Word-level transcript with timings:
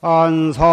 안사 0.00 0.64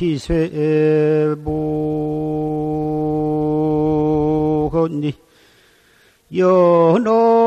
피쇄보건니 0.00 1.44
연어 6.34 7.39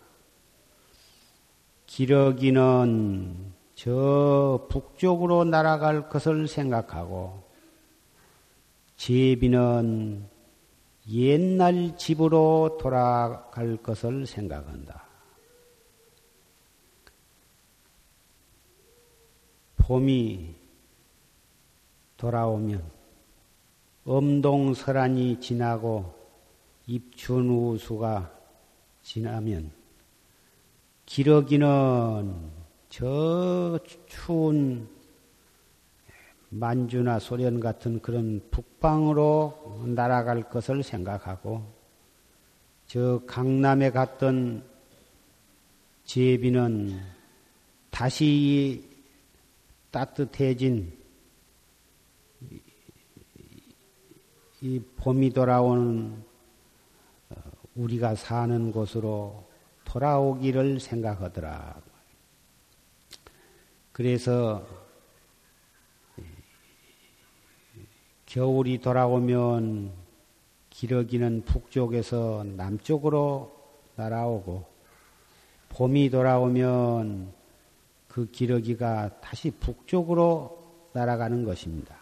기러기는 1.86 3.52
저 3.74 4.66
북쪽으로 4.70 5.44
날아갈 5.44 6.08
것을 6.08 6.48
생각하고 6.48 7.42
제비는 8.96 10.26
옛날 11.10 11.96
집으로 11.96 12.78
돌아갈 12.80 13.76
것을 13.76 14.26
생각한다. 14.26 15.04
봄이 19.76 20.54
돌아오면 22.16 22.88
엄동설안이 24.04 25.40
지나고 25.40 26.21
입춘우수가 26.86 28.32
지나면 29.02 29.70
기러기는 31.06 32.50
저 32.88 33.78
추운 34.06 34.88
만주나 36.50 37.18
소련 37.18 37.60
같은 37.60 38.00
그런 38.00 38.42
북방으로 38.50 39.84
날아갈 39.86 40.50
것을 40.50 40.82
생각하고 40.82 41.62
저 42.86 43.22
강남에 43.26 43.90
갔던 43.90 44.62
제비는 46.04 47.00
다시 47.90 48.86
따뜻해진 49.90 50.92
이 54.60 54.80
봄이 54.96 55.30
돌아오는 55.30 56.31
우리가 57.74 58.14
사는 58.14 58.70
곳으로 58.72 59.44
돌아오기를 59.84 60.80
생각하더라. 60.80 61.80
그래서 63.92 64.66
겨울이 68.26 68.80
돌아오면 68.80 69.92
기러기는 70.70 71.42
북쪽에서 71.44 72.44
남쪽으로 72.56 73.54
날아오고 73.96 74.64
봄이 75.68 76.10
돌아오면 76.10 77.32
그 78.08 78.30
기러기가 78.30 79.20
다시 79.20 79.50
북쪽으로 79.50 80.62
날아가는 80.92 81.44
것입니다. 81.44 81.96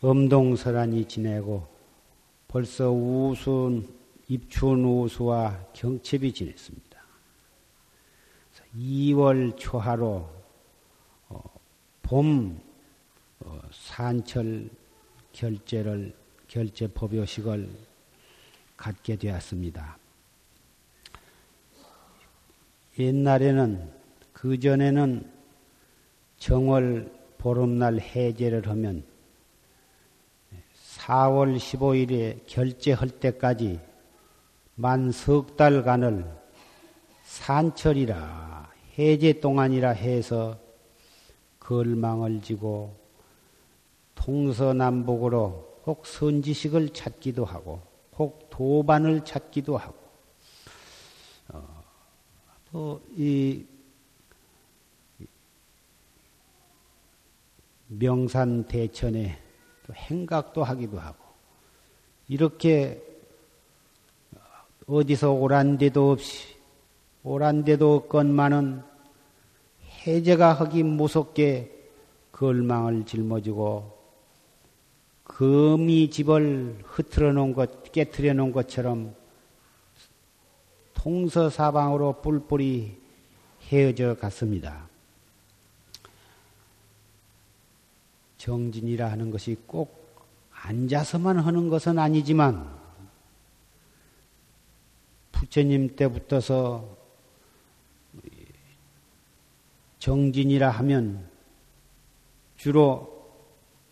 엄동설안이 0.00 1.04
지내고 1.06 1.71
벌써 2.52 2.90
우순 2.90 3.88
입춘 4.28 4.84
우수와 4.84 5.68
경첩이 5.72 6.34
지냈습니다. 6.34 7.02
2월 8.76 9.56
초하로 9.56 10.28
봄 12.02 12.60
어, 13.40 13.60
산철 13.72 14.68
결제를 15.32 16.14
결제 16.46 16.88
법요식을 16.88 17.70
갖게 18.76 19.16
되었습니다. 19.16 19.96
옛날에는 22.98 23.90
그 24.34 24.60
전에는 24.60 25.32
정월 26.36 27.10
보름날 27.38 27.98
해제를 27.98 28.68
하면 28.68 29.10
4월 31.02 31.56
15일에 31.56 32.46
결제할 32.46 33.08
때까지 33.10 33.80
만 34.76 35.10
석 35.10 35.56
달간을 35.56 36.24
산철이라 37.24 38.70
해제 38.98 39.40
동안이라 39.40 39.90
해서 39.90 40.56
걸망을 41.58 42.40
지고 42.42 42.96
동서남북으로 44.14 45.80
혹 45.86 46.06
선지식을 46.06 46.90
찾기도 46.90 47.44
하고 47.44 47.80
혹 48.16 48.48
도반을 48.50 49.24
찾기도 49.24 49.76
하고 49.76 49.96
어, 51.48 51.82
또이 52.70 53.66
명산 57.88 58.64
대천에 58.68 59.41
또 59.92 59.94
행각도 59.94 60.64
하기도 60.64 60.98
하고 60.98 61.18
이렇게 62.28 63.02
어디서 64.86 65.32
오란 65.32 65.76
데도 65.78 66.12
없이 66.12 66.56
오란 67.22 67.64
데도 67.64 67.96
없건만은 67.96 68.82
해제가 70.06 70.54
하기 70.54 70.82
무섭게 70.82 71.70
걸망을 72.32 73.04
짊어지고 73.04 74.00
금이 75.24 76.10
집을 76.10 76.78
흐트러 76.84 77.32
놓은 77.32 77.54
것, 77.54 77.92
깨트려 77.92 78.32
놓은 78.34 78.52
것처럼 78.52 79.14
통서사방으로 80.94 82.20
뿔뿔이 82.22 82.96
헤어져 83.68 84.16
갔습니다. 84.16 84.91
정진이라 88.42 89.08
하는 89.08 89.30
것이 89.30 89.56
꼭 89.68 90.18
앉아서만 90.50 91.38
하는 91.38 91.68
것은 91.68 91.96
아니지만 91.96 92.68
부처님 95.30 95.94
때부터서 95.94 96.96
정진이라 100.00 100.70
하면 100.70 101.24
주로 102.56 103.30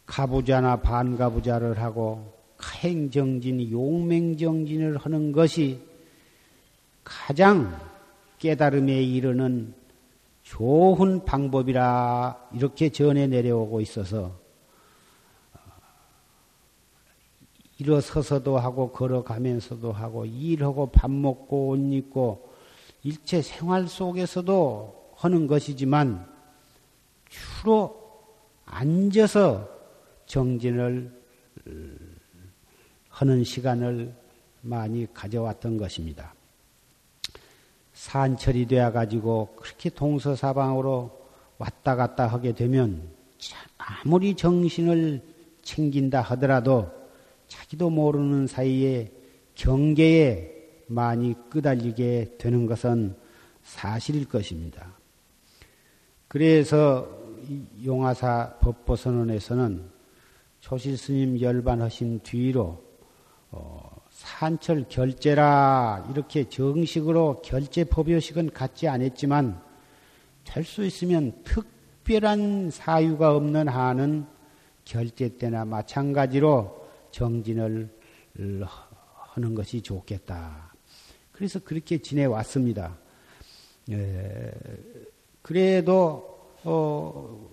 가부자나 0.07 0.81
반가부자를 0.81 1.79
하고 1.79 2.37
가행정진, 2.57 3.71
용맹정진을 3.71 4.97
하는 4.97 5.31
것이 5.31 5.81
가장 7.05 7.81
깨달음에 8.41 9.01
이르는 9.01 9.80
좋은 10.51 11.25
방법이라 11.25 12.49
이렇게 12.55 12.89
전해 12.89 13.29
내려오고 13.29 13.81
있어서 13.83 14.37
일어서서도 17.79 18.59
하고 18.59 18.91
걸어가면서도 18.91 19.93
하고 19.93 20.27
일하고 20.27 20.91
밥 20.91 21.09
먹고 21.09 21.69
옷 21.69 21.77
입고 21.79 22.51
일체 23.05 23.41
생활 23.43 23.87
속에서도 23.87 25.15
하는 25.15 25.47
것이지만 25.47 26.29
주로 27.29 27.97
앉아서 28.65 29.69
정진을 30.27 31.23
하는 33.09 33.45
시간을 33.45 34.13
많이 34.63 35.07
가져왔던 35.15 35.77
것입니다. 35.77 36.35
산철이 38.01 38.65
되어 38.65 38.93
가지고 38.93 39.55
그렇게 39.57 39.91
동서사방으로 39.91 41.21
왔다 41.59 41.97
갔다 41.97 42.27
하게 42.27 42.55
되면 42.55 43.11
아무리 43.77 44.35
정신을 44.35 45.23
챙긴다 45.61 46.23
하더라도 46.23 46.91
자기도 47.47 47.91
모르는 47.91 48.47
사이에 48.47 49.13
경계에 49.55 50.51
많이 50.87 51.35
끄달리게 51.51 52.37
되는 52.39 52.65
것은 52.65 53.17
사실일 53.63 54.27
것입니다. 54.27 54.95
그래서 56.27 57.07
용화사 57.85 58.61
법보선언에서는 58.61 59.91
조실 60.61 60.97
스님 60.97 61.39
열반하신 61.39 62.21
뒤로 62.23 62.83
어, 63.51 63.90
산철 64.21 64.85
결제라 64.91 66.07
이렇게 66.11 66.47
정식으로 66.47 67.41
결제 67.43 67.85
법요식은 67.85 68.51
갖지 68.51 68.87
않았지만 68.87 69.59
될 70.45 70.63
수 70.63 70.85
있으면 70.85 71.43
특별한 71.43 72.71
사유가 72.71 73.35
없는 73.35 73.69
한은 73.69 74.27
결제 74.85 75.39
때나 75.39 75.65
마찬가지로 75.65 76.87
정진을 77.13 77.89
하는 79.33 79.55
것이 79.55 79.81
좋겠다. 79.81 80.75
그래서 81.33 81.59
그렇게 81.59 81.97
지내왔습니다. 81.97 82.99
에, 83.91 84.51
그래도 85.41 86.53
어, 86.65 87.49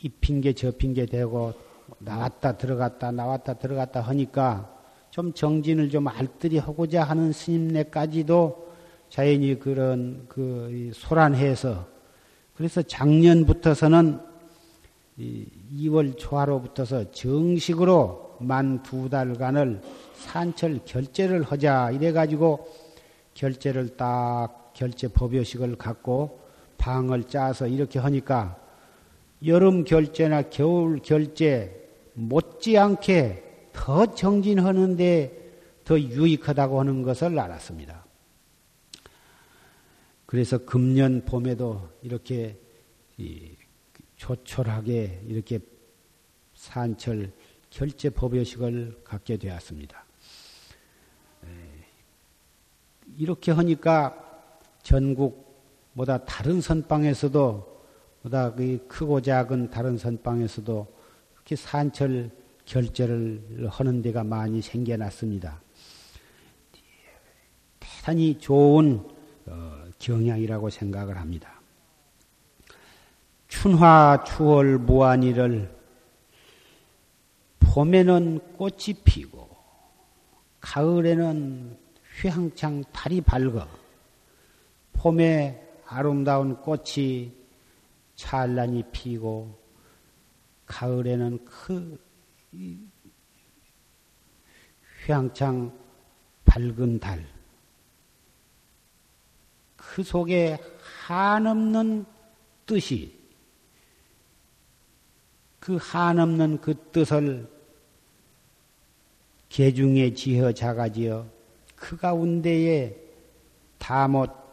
이 0.00 0.08
핑계 0.08 0.52
저 0.52 0.70
핑계 0.70 1.06
대고 1.06 1.54
나왔다 1.98 2.56
들어갔다 2.56 3.10
나왔다 3.10 3.54
들어갔다 3.54 4.00
하니까 4.02 4.75
좀 5.16 5.32
정진을 5.32 5.88
좀 5.88 6.08
알뜰히 6.08 6.58
하고자 6.58 7.02
하는 7.02 7.32
스님네까지도 7.32 8.66
자연히 9.08 9.58
그런 9.58 10.26
그 10.28 10.90
소란해서 10.92 11.86
그래서 12.52 12.82
작년부터서는 12.82 14.20
2월 15.18 16.18
초하로부터서 16.18 17.12
정식으로 17.12 18.36
만 18.40 18.82
두 18.82 19.08
달간을 19.08 19.80
산철 20.16 20.80
결제를 20.84 21.44
하자 21.44 21.92
이래가지고 21.92 22.68
결제를 23.32 23.96
딱 23.96 24.72
결제 24.74 25.08
법요식을 25.08 25.76
갖고 25.76 26.40
방을 26.76 27.24
짜서 27.24 27.66
이렇게 27.66 27.98
하니까 27.98 28.58
여름 29.46 29.84
결제나 29.84 30.42
겨울 30.50 30.98
결제 30.98 31.88
못지않게 32.12 33.45
더 33.76 34.14
정진하는데 34.14 35.44
더 35.84 36.00
유익하다고 36.00 36.80
하는 36.80 37.02
것을 37.02 37.38
알았습니다. 37.38 38.04
그래서 40.24 40.58
금년 40.58 41.24
봄에도 41.24 41.88
이렇게 42.02 42.58
조촐하게 44.16 45.22
이렇게 45.28 45.60
산철 46.54 47.30
결제 47.70 48.10
법요식을 48.10 49.02
갖게 49.04 49.36
되었습니다. 49.36 50.04
이렇게 53.18 53.52
하니까 53.52 54.50
전국보다 54.82 56.24
다른 56.24 56.60
선방에서도 56.60 57.76
보다 58.22 58.54
크고 58.88 59.20
작은 59.20 59.70
다른 59.70 59.96
선방에서도 59.96 60.96
그렇게 61.34 61.54
산철 61.54 62.30
결제를 62.66 63.68
하는 63.70 64.02
데가 64.02 64.24
많이 64.24 64.60
생겨났습니다. 64.60 65.60
대단히 67.80 68.38
좋은 68.38 69.00
어, 69.46 69.84
경향이라고 69.98 70.68
생각을 70.70 71.16
합니다. 71.16 71.60
춘화 73.48 74.24
추월 74.26 74.78
무한이를 74.78 75.74
봄에는 77.60 78.40
꽃이 78.56 78.94
피고 79.04 79.48
가을에는 80.60 81.78
휘황창 82.20 82.82
달이 82.92 83.20
밝아 83.20 83.68
봄에 84.92 85.62
아름다운 85.86 86.56
꽃이 86.56 87.32
찬란히 88.16 88.82
피고 88.90 89.56
가을에는 90.66 91.44
그 91.44 91.98
휘황창 95.04 95.72
밝은 96.44 97.00
달. 97.00 97.26
그 99.76 100.02
속에 100.02 100.58
한없는 101.06 102.04
뜻이 102.66 103.16
그 105.60 105.78
한없는 105.80 106.60
그 106.60 106.74
뜻을 106.92 107.50
개중에 109.48 110.12
지어 110.14 110.52
자가지어 110.52 111.26
그 111.74 111.96
가운데에 111.96 112.96
다 113.78 114.08
못 114.08 114.46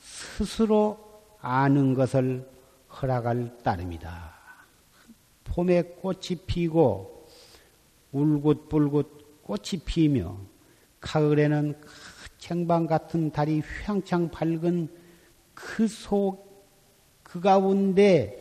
스스로 0.00 0.98
아는 1.40 1.94
것을 1.94 2.48
허락할 2.90 3.58
따름이다. 3.62 4.34
봄에 5.44 5.82
꽃이 5.82 6.36
피고 6.46 7.19
울긋불긋 8.12 9.42
꽃이 9.42 9.82
피며 9.84 10.36
가을에는 11.00 11.80
챙방 12.38 12.86
같은 12.86 13.30
달이 13.30 13.60
휘황창 13.60 14.30
밝은 14.30 14.88
그 15.54 15.86
속, 15.86 16.66
그 17.22 17.40
가운데 17.40 18.36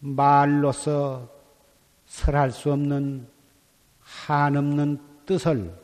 말로서 0.00 1.28
설할 2.06 2.50
수 2.50 2.72
없는 2.72 3.26
한없는 4.00 5.00
뜻을 5.26 5.74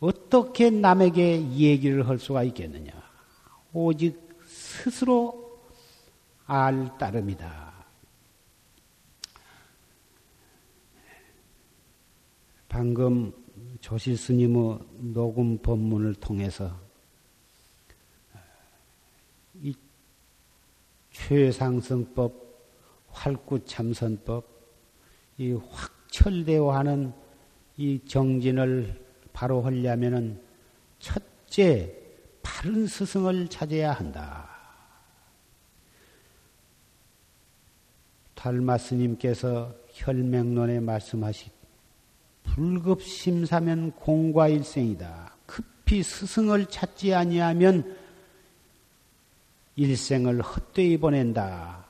어떻게 0.00 0.70
남에게 0.70 1.50
얘기를 1.52 2.08
할 2.08 2.18
수가 2.18 2.42
있겠느냐? 2.44 2.92
오직 3.72 4.38
스스로 4.46 5.60
알 6.46 6.96
따름이다. 6.98 7.69
방금 12.70 13.32
조실 13.80 14.16
스님의 14.16 14.78
녹음 15.12 15.58
법문을 15.58 16.14
통해서 16.14 16.72
이 19.60 19.74
최상승법, 21.10 22.32
활구참선법, 23.08 24.46
이 25.38 25.52
확철대오하는 25.52 27.12
이 27.76 28.00
정진을 28.06 29.04
바로 29.32 29.62
하려면은 29.62 30.40
첫째 31.00 31.92
바른 32.40 32.86
스승을 32.86 33.48
찾아야 33.48 33.92
한다. 33.92 34.48
달마 38.36 38.78
스님께서 38.78 39.74
혈맹론에 39.88 40.78
말씀하시 40.78 41.59
불급심사면 42.44 43.92
공과일생이다. 43.92 45.36
급히 45.46 46.02
스승을 46.02 46.66
찾지 46.66 47.14
아니하면 47.14 47.96
일생을 49.76 50.42
헛되이 50.42 50.98
보낸다. 50.98 51.84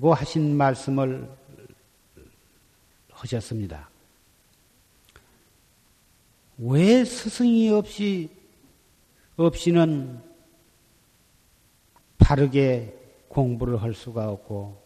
고 0.00 0.14
하신 0.14 0.56
말씀을 0.56 1.28
하셨습니다. 3.10 3.90
왜 6.58 7.04
스승이 7.04 7.68
없이 7.70 8.30
없이는 9.36 10.22
바르게 12.18 12.98
공부를 13.28 13.82
할 13.82 13.94
수가 13.94 14.30
없고 14.30 14.81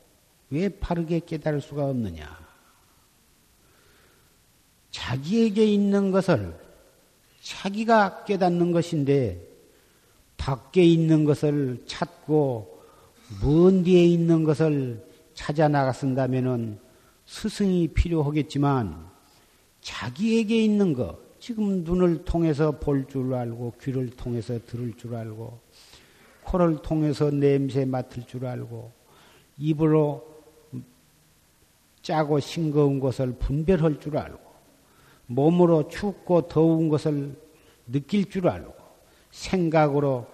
왜 0.51 0.69
바르게 0.69 1.21
깨달을 1.27 1.61
수가 1.61 1.87
없느냐? 1.87 2.47
자기에게 4.91 5.65
있는 5.65 6.11
것을 6.11 6.55
자기가 7.43 8.25
깨닫는 8.25 8.73
것인데 8.73 9.41
밖에 10.37 10.85
있는 10.85 11.25
것을 11.25 11.83
찾고 11.87 12.83
먼 13.43 13.83
뒤에 13.83 14.05
있는 14.05 14.45
것을 14.45 15.05
찾아 15.35 15.69
나갔은다면은 15.69 16.79
스승이 17.27 17.89
필요하겠지만 17.89 19.07
자기에게 19.81 20.63
있는 20.65 20.93
것 20.93 21.19
지금 21.39 21.85
눈을 21.85 22.25
통해서 22.25 22.73
볼 22.73 23.07
줄 23.07 23.35
알고 23.35 23.75
귀를 23.83 24.11
통해서 24.11 24.59
들을 24.67 24.95
줄 24.97 25.15
알고 25.15 25.61
코를 26.45 26.79
통해서 26.83 27.31
냄새 27.31 27.85
맡을 27.85 28.27
줄 28.27 28.47
알고 28.47 28.93
입으로 29.59 30.36
짜고 32.07 32.39
싱거운 32.39 33.01
것을 33.01 33.33
분별할 33.33 33.99
줄 33.99 34.17
알고 34.17 34.39
몸으로 35.27 35.89
춥고 35.89 36.47
더운 36.47 36.89
것을 36.89 37.37
느낄 37.89 38.31
줄 38.31 38.49
알고 38.49 38.73
생각으로 39.33 40.25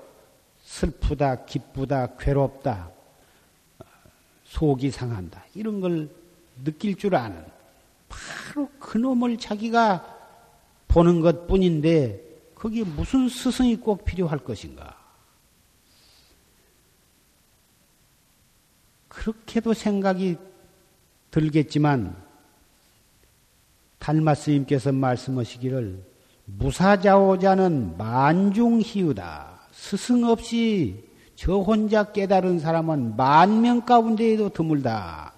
슬프다, 0.60 1.46
기쁘다, 1.46 2.16
괴롭다, 2.18 2.90
속이 4.44 4.90
상한다 4.90 5.46
이런 5.54 5.80
걸 5.80 6.10
느낄 6.62 6.94
줄 6.94 7.14
아는 7.14 7.42
바로 8.06 8.68
그놈을 8.78 9.38
자기가 9.38 10.18
보는 10.88 11.22
것 11.22 11.46
뿐인데 11.46 12.52
거기에 12.54 12.84
무슨 12.84 13.30
스승이 13.30 13.76
꼭 13.76 14.04
필요할 14.04 14.40
것인가? 14.40 15.00
그렇게도 19.08 19.72
생각이 19.72 20.36
들겠지만 21.32 22.14
달마 23.98 24.34
스님께서 24.34 24.92
말씀하시기를 24.92 26.04
무사자오자는 26.44 27.96
만중희우다. 27.96 29.60
스승 29.72 30.24
없이 30.24 31.02
저 31.34 31.54
혼자 31.56 32.12
깨달은 32.12 32.60
사람은 32.60 33.16
만 33.16 33.60
명 33.60 33.80
가운데에도 33.80 34.50
드물다. 34.50 35.32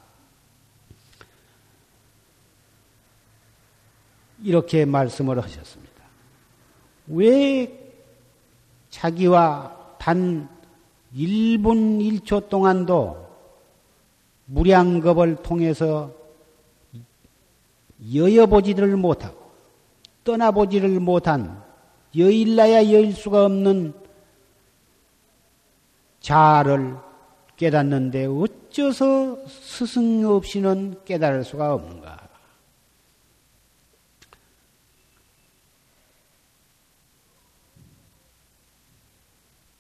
이렇게 4.43 4.85
말씀을 4.85 5.43
하셨습니다. 5.43 5.95
왜 7.07 7.93
자기와 8.91 9.97
단 9.99 10.49
1분 11.15 12.21
1초 12.23 12.49
동안도 12.49 13.24
무량겁을 14.47 15.37
통해서 15.37 16.13
여여보지를 18.15 18.97
못하고 18.97 19.51
떠나보지를 20.25 21.01
못한 21.01 21.63
여일나야 22.17 22.93
여일 22.93 23.13
수가 23.13 23.47
없는 23.47 23.95
자아를 26.21 26.97
깨닫는데 27.57 28.27
어째서 28.27 29.47
스승 29.47 30.27
없이는 30.27 31.05
깨달을 31.05 31.45
수가 31.45 31.75
없는가? 31.75 32.25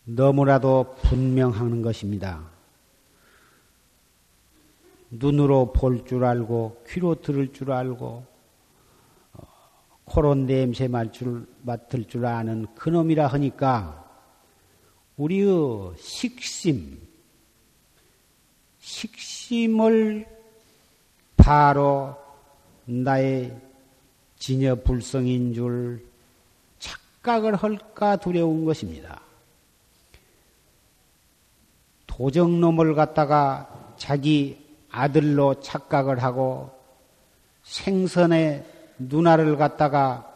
너무나도 0.05 0.97
분명하는 1.03 1.81
것입니다. 1.81 2.54
눈으로 5.19 5.73
볼 5.73 6.05
줄 6.05 6.25
알고, 6.25 6.85
귀로 6.89 7.21
들을 7.21 7.53
줄 7.53 7.73
알고, 7.73 8.25
어, 9.35 9.43
코로 10.05 10.35
냄새 10.35 10.89
맡을, 10.89 11.47
맡을 11.63 12.05
줄 12.07 12.27
아는 12.27 12.67
그놈이라 12.75 13.27
하니까, 13.29 14.05
우리의 15.17 15.93
식심, 15.97 17.01
식심을 18.81 20.27
바로 21.37 22.17
나의 22.87 23.57
진여 24.39 24.77
불성인 24.77 25.55
줄 25.55 26.05
착각을 26.79 27.55
할까 27.55 28.17
두려운 28.17 28.65
것입니다. 28.65 29.21
도적놈을 32.07 32.95
갖다가 32.95 33.95
자기 33.97 34.64
아들로 34.95 35.59
착각을 35.59 36.23
하고 36.23 36.71
생선의 37.65 38.65
누나를 38.99 39.57
갖다가 39.57 40.31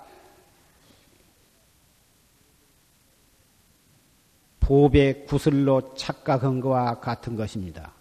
보배 4.59 5.25
구슬로 5.27 5.95
착각한 5.95 6.61
것과 6.61 6.99
같은 6.99 7.37
것입니다. 7.37 7.93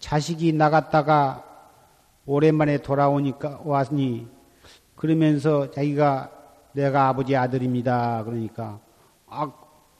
자식이 0.00 0.52
나갔다가 0.52 1.44
오랜만에 2.26 2.78
돌아오니까 2.78 3.60
왔니 3.64 4.26
그러면서 4.96 5.70
자기가 5.70 6.32
내가 6.72 7.08
아버지 7.08 7.36
아들입니다. 7.36 8.24
그러니까 8.24 8.80
아 9.28 9.52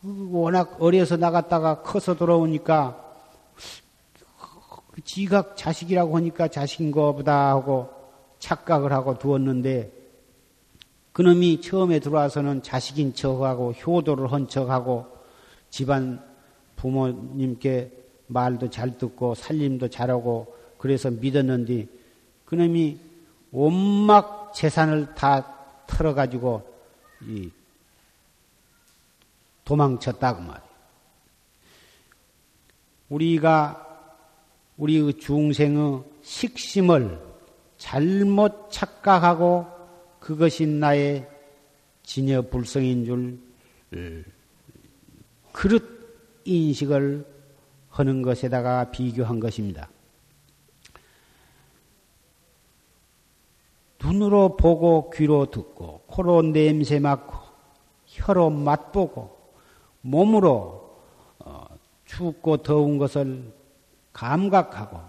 워낙 0.02 0.76
어려서 0.80 1.16
나갔다가 1.16 1.82
커서 1.82 2.14
돌아오니까 2.14 3.03
그 4.94 5.02
지각 5.02 5.56
자식이라고 5.56 6.16
하니까 6.16 6.46
자식인 6.46 6.92
것보다 6.92 7.48
하고 7.48 7.90
착각을 8.38 8.92
하고 8.92 9.18
두었는데 9.18 9.90
그놈이 11.10 11.60
처음에 11.62 11.98
들어와서는 11.98 12.62
자식인 12.62 13.12
척하고 13.12 13.72
효도를 13.72 14.30
한 14.30 14.46
척하고 14.46 15.06
집안 15.68 16.24
부모님께 16.76 17.90
말도 18.28 18.70
잘 18.70 18.96
듣고 18.96 19.34
살림도 19.34 19.88
잘하고 19.88 20.56
그래서 20.78 21.10
믿었는데 21.10 21.88
그놈이 22.44 23.00
온막 23.50 24.54
재산을 24.54 25.12
다 25.16 25.56
털어가지고 25.88 26.72
이 27.22 27.50
도망쳤다고 29.64 30.40
말이에요. 30.40 30.74
우리가 33.08 33.83
우리 34.76 35.12
중생의 35.14 36.02
식심을 36.22 37.20
잘못 37.76 38.70
착각하고 38.70 39.66
그것이 40.18 40.66
나의 40.66 41.28
진여 42.02 42.42
불성인 42.42 43.04
줄 43.04 43.38
그릇 45.52 46.42
인식을 46.44 47.26
하는 47.90 48.22
것에다가 48.22 48.90
비교한 48.90 49.38
것입니다. 49.38 49.88
눈으로 54.02 54.56
보고 54.56 55.10
귀로 55.10 55.50
듣고 55.50 56.02
코로 56.06 56.42
냄새 56.42 56.98
맡고 56.98 57.38
혀로 58.06 58.50
맛보고 58.50 59.34
몸으로 60.02 61.00
어, 61.38 61.66
춥고 62.04 62.58
더운 62.58 62.98
것을 62.98 63.50
감각하고 64.14 65.02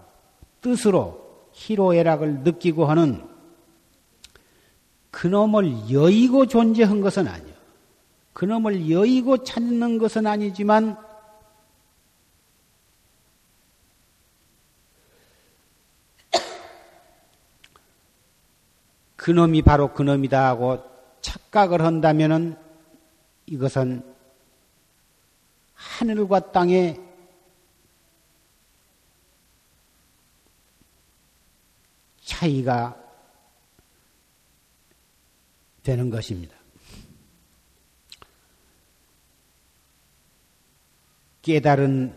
뜻으로 0.60 1.48
희로애락을 1.52 2.40
느끼고 2.40 2.84
하는 2.84 3.26
그놈을 5.10 5.90
여의고 5.90 6.44
존재한 6.46 7.00
것은 7.00 7.26
아니요. 7.26 7.56
그놈을 8.34 8.90
여의고 8.90 9.44
찾는 9.44 9.96
것은 9.96 10.26
아니지만 10.26 10.98
그놈이 19.16 19.62
바로 19.62 19.94
그놈이다 19.94 20.48
하고 20.48 20.84
착각을 21.22 21.80
한다면은 21.80 22.58
이것은 23.46 24.04
하늘과 25.72 26.52
땅의 26.52 27.05
차이가 32.36 32.94
되는 35.82 36.10
것입니다. 36.10 36.54
깨달은 41.40 42.14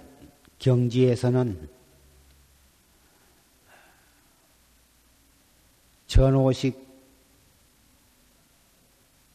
경지에서는 0.58 1.70
전오식 6.08 6.90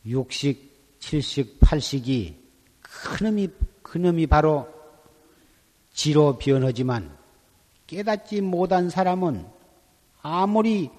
육식, 0.04 0.98
칠식, 0.98 1.60
팔식이 1.60 2.36
그놈이, 2.82 3.48
그놈이 3.82 4.26
바로 4.26 4.68
지로 5.94 6.36
변하지만 6.36 7.16
깨닫지 7.86 8.42
못한 8.42 8.90
사람은 8.90 9.53
아무리 10.26 10.90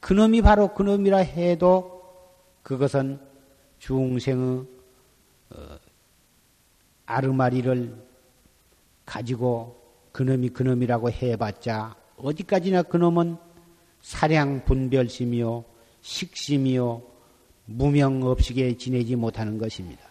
그놈이 0.00 0.42
바로 0.42 0.74
그놈이라 0.74 1.18
해도 1.18 2.02
그것은 2.62 3.18
중생의 3.78 4.66
어, 5.50 5.78
아르마리를 7.06 7.96
가지고 9.06 9.80
그놈이 10.12 10.50
그놈이라고 10.50 11.10
해봤자 11.10 11.96
어디까지나 12.18 12.82
그놈은 12.82 13.38
사량 14.02 14.66
분별심이요 14.66 15.64
식심이요 16.02 17.02
무명업식에 17.64 18.76
지내지 18.76 19.16
못하는 19.16 19.56
것입니다. 19.56 20.02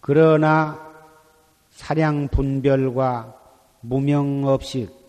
그러나 0.00 0.90
사량 1.70 2.26
분별과 2.28 3.36
무명업식 3.82 4.99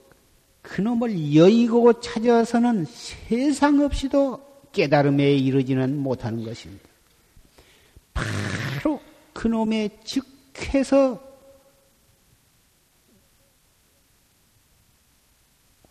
그놈을 0.61 1.35
여의고 1.35 1.99
찾아서는 1.99 2.85
세상 2.85 3.79
없이도 3.79 4.69
깨달음에 4.71 5.33
이르지는 5.33 5.97
못하는 5.97 6.43
것입니다. 6.43 6.87
바로 8.13 8.99
그놈의 9.33 9.89
즉해서 10.03 11.21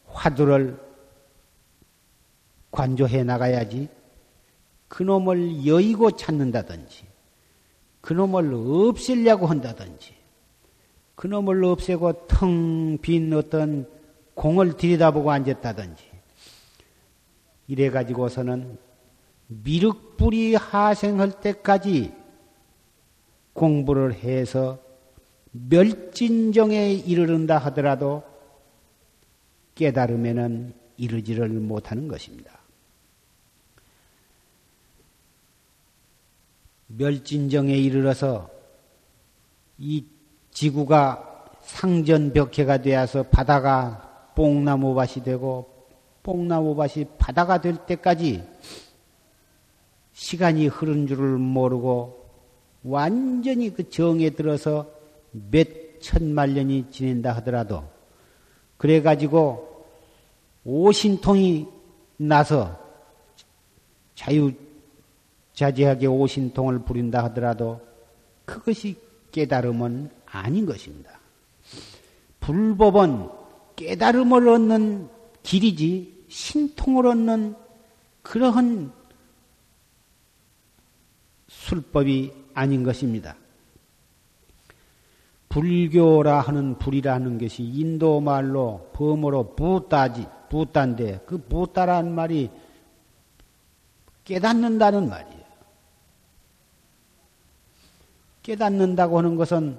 화두를 0.07 0.79
관조해 2.71 3.25
나가야지 3.25 3.89
그놈을 4.89 5.67
여의고 5.67 6.13
찾는다든지 6.13 7.05
그놈을 8.01 8.53
없애려고 8.55 9.47
한다든지 9.47 10.15
그놈을 11.15 11.65
없애고 11.65 12.27
텅 12.27 12.99
빈 12.99 13.33
어떤 13.33 13.87
공을 14.41 14.79
들여다보고 14.79 15.31
앉았다든지 15.31 16.03
이래 17.67 17.91
가지고서는 17.91 18.79
미륵불이 19.49 20.55
하생할 20.55 21.43
때까지 21.43 22.15
공부를 23.53 24.15
해서 24.15 24.79
멸진정에 25.53 26.91
이르른다 26.91 27.59
하더라도 27.59 28.23
깨달음에는 29.75 30.73
이르지를 30.97 31.51
못하는 31.51 32.09
것입니다. 32.09 32.61
멸진정에 36.87 37.75
이르러서 37.75 38.49
이 39.77 40.07
지구가 40.51 41.45
상전벽해가 41.61 42.79
되어서 42.81 43.23
바다가 43.25 44.10
뽕나무밭이 44.35 45.25
되고 45.25 45.71
뽕나무밭이 46.23 47.07
바다가 47.19 47.61
될 47.61 47.77
때까지 47.87 48.43
시간이 50.13 50.67
흐른 50.67 51.07
줄을 51.07 51.39
모르고 51.39 52.29
완전히 52.83 53.73
그 53.73 53.89
정에 53.89 54.31
들어서 54.31 54.91
몇 55.33 55.67
천만 56.01 56.55
년이 56.55 56.91
지낸다 56.91 57.33
하더라도 57.37 57.85
그래가지고 58.77 59.85
오신통이 60.65 61.67
나서 62.17 62.79
자유자재하게 64.15 66.07
오신통을 66.07 66.81
부린다 66.81 67.25
하더라도 67.25 67.81
그것이 68.45 68.97
깨달음은 69.33 70.11
아닌 70.27 70.67
것입니다. 70.67 71.19
불법은 72.41 73.40
깨달음을 73.81 74.47
얻는 74.47 75.09
길이지 75.43 76.27
신통을 76.29 77.07
얻는 77.07 77.55
그러한 78.21 78.93
술법이 81.49 82.31
아닌 82.53 82.83
것입니다. 82.85 83.37
불교라 85.49 86.43
하는 86.43 86.79
불이라는 86.79 87.39
것이 87.39 87.63
인도 87.63 88.21
말로 88.21 88.91
범어로 88.93 89.57
부따지 89.57 90.27
부따인데 90.51 91.23
그 91.25 91.39
부따라는 91.39 92.15
말이 92.15 92.51
깨닫는다는 94.25 95.09
말이에요. 95.09 95.41
깨닫는다고 98.43 99.19
하는 99.19 99.37
것은 99.37 99.79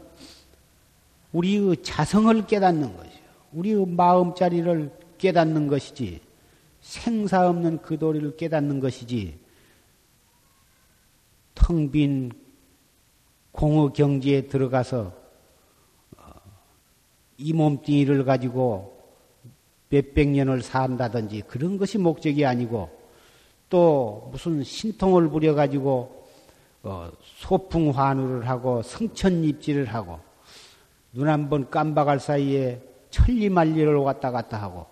우리의 1.33 1.83
자성을 1.83 2.47
깨닫는 2.47 2.97
것이요. 2.97 3.20
우리의 3.53 3.85
마음자리를 3.85 4.91
깨닫는 5.17 5.67
것이지 5.67 6.21
생사 6.81 7.47
없는 7.49 7.81
그 7.81 7.97
도리를 7.97 8.37
깨닫는 8.37 8.79
것이지 8.79 9.39
텅 11.55 11.91
빈 11.91 12.31
공의 13.51 13.91
경지에 13.93 14.47
들어가서 14.47 15.13
어, 16.17 16.23
이 17.37 17.53
몸뚱이를 17.53 18.23
가지고 18.23 18.97
몇백 19.89 20.29
년을 20.29 20.61
산다든지 20.61 21.41
그런 21.47 21.77
것이 21.77 21.97
목적이 21.97 22.45
아니고 22.45 22.89
또 23.69 24.29
무슨 24.31 24.63
신통을 24.63 25.29
부려가지고 25.29 26.27
어, 26.83 27.11
소풍 27.21 27.91
환우를 27.91 28.47
하고 28.49 28.81
성천 28.81 29.43
입지를 29.43 29.85
하고 29.85 30.19
눈 31.13 31.27
한 31.27 31.49
번 31.49 31.69
깜박할 31.69 32.19
사이에 32.19 32.81
천리만리를 33.11 33.95
왔다 33.95 34.31
갔다 34.31 34.61
하고 34.61 34.87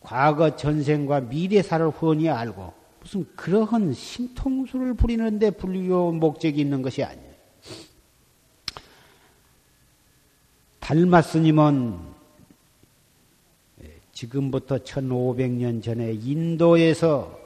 과거 0.00 0.56
전생과 0.56 1.20
미래사를 1.20 1.88
훤히 1.90 2.28
알고 2.28 2.72
무슨 3.00 3.26
그러한 3.36 3.92
신통수를 3.92 4.94
부리는데 4.94 5.50
불교 5.50 6.12
목적이 6.12 6.60
있는 6.60 6.82
것이 6.82 7.02
아니에요. 7.02 7.30
달마 10.80 11.22
스님은 11.22 11.98
지금부터 14.12 14.78
1500년 14.78 15.82
전에 15.82 16.12
인도에서 16.12 17.38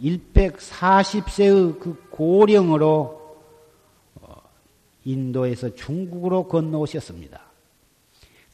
140세의 0.00 1.80
그 1.80 2.06
고령으로 2.10 3.38
어, 4.16 4.34
인도에서 5.04 5.74
중국으로 5.74 6.46
건너오셨습니다. 6.46 7.49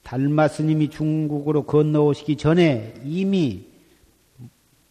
달마 0.06 0.46
스님이 0.46 0.88
중국으로 0.88 1.64
건너오시기 1.64 2.36
전에 2.36 2.94
이미 3.02 3.66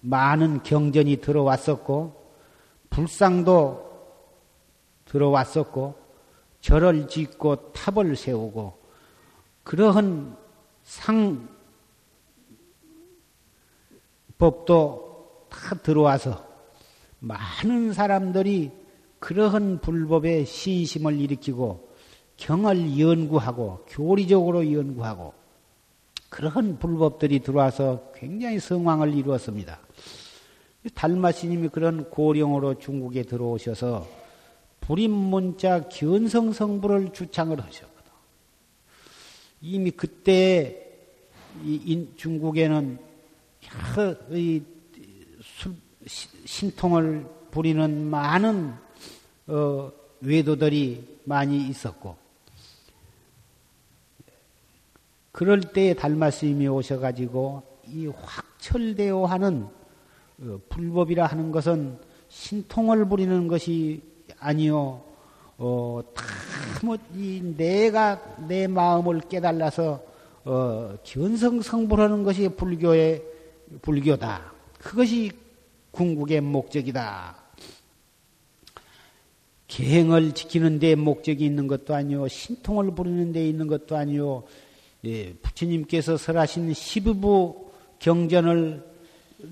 많은 0.01 0.61
경전이 0.61 1.21
들어왔었고, 1.21 2.21
불상도 2.89 4.09
들어왔었고, 5.05 5.95
절을 6.59 7.07
짓고 7.07 7.71
탑을 7.71 8.17
세우고, 8.17 8.77
그러한 9.63 10.35
상, 10.83 11.47
법도 14.37 15.47
다 15.49 15.75
들어와서 15.75 16.45
많은 17.19 17.93
사람들이 17.93 18.69
그러한 19.19 19.79
불법에 19.79 20.43
신심을 20.43 21.21
일으키고 21.21 21.84
경을 22.37 22.99
연구하고 22.99 23.85
교리적으로 23.87 24.71
연구하고 24.71 25.33
그러한 26.29 26.79
불법들이 26.79 27.39
들어와서 27.39 28.11
굉장히 28.15 28.59
성황을 28.59 29.13
이루었습니다. 29.13 29.79
달마스님이 30.93 31.69
그런 31.69 32.09
고령으로 32.09 32.77
중국에 32.77 33.23
들어오셔서 33.23 34.07
불임문자 34.81 35.89
견성성부를 35.89 37.13
주창을 37.13 37.59
하셨거든. 37.59 38.11
이미 39.61 39.91
그때 39.91 40.85
중국에는 42.17 42.99
이 44.31 44.61
신통을 46.45 47.25
부리는 47.49 48.05
많은 48.07 48.73
어, 49.47 49.91
외도들이 50.21 51.19
많이 51.23 51.67
있었고 51.67 52.24
그럴 55.35 55.59
때에 55.59 55.93
달마스님이 55.93 56.69
오셔가지고 56.69 57.61
이 57.87 58.07
확철되어 58.07 59.25
하는 59.25 59.67
어, 60.39 60.59
불법이라 60.69 61.25
하는 61.25 61.51
것은 61.51 61.97
신통을 62.29 63.03
부리는 63.09 63.49
것이 63.49 64.01
아니요, 64.39 65.03
어, 65.57 65.99
다뭐 66.79 66.97
내가 67.57 68.37
내 68.47 68.67
마음을 68.67 69.19
깨달아서 69.27 70.01
어, 70.45 70.95
견성 71.03 71.61
성불하는 71.61 72.23
것이 72.23 72.47
불교의 72.47 73.21
불교다. 73.81 74.53
그것이 74.79 75.33
궁극의 75.91 76.39
목적이다. 76.39 77.35
계행을 79.67 80.31
지키는 80.31 80.79
데 80.79 80.95
목적이 80.95 81.43
있는 81.43 81.67
것도 81.67 81.93
아니요, 81.93 82.29
신통을 82.29 82.95
부르는 82.95 83.33
데 83.33 83.45
있는 83.45 83.67
것도 83.67 83.97
아니요, 83.97 84.45
예, 85.05 85.33
부처님께서 85.33 86.17
설하신 86.17 86.73
시부부 86.73 87.71
경전을 87.99 88.83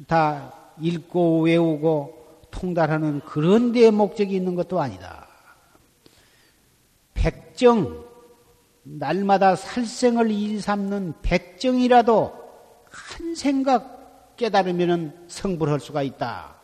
다 0.07 0.51
읽고 0.81 1.43
외우고 1.43 2.47
통달하는 2.49 3.19
그런 3.21 3.71
데에 3.71 3.91
목적이 3.91 4.35
있는 4.35 4.55
것도 4.55 4.81
아니다. 4.81 5.27
백정, 7.13 8.03
날마다 8.83 9.55
살생을 9.55 10.31
일삼는 10.31 11.13
백정이라도 11.21 12.33
한 12.89 13.35
생각 13.35 14.35
깨달으면 14.37 15.25
성불할 15.27 15.79
수가 15.79 16.01
있다. 16.01 16.55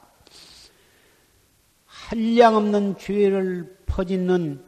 한량 1.86 2.56
없는 2.56 2.98
죄를 2.98 3.78
퍼짓는 3.86 4.64